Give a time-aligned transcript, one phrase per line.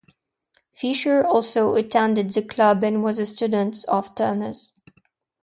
[0.71, 4.71] Fischer also attended the club and was a student of Turner's.